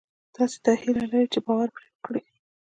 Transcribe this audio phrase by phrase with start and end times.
[0.35, 2.23] تاسې دا هیله لرئ چې باور پرې وکړئ